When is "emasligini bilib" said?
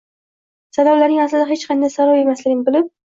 2.23-2.91